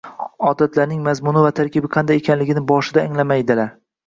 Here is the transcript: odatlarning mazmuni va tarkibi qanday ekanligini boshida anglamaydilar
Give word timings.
odatlarning 0.51 1.03
mazmuni 1.07 1.43
va 1.43 1.51
tarkibi 1.59 1.91
qanday 1.97 2.23
ekanligini 2.23 2.65
boshida 2.73 3.05
anglamaydilar 3.05 3.73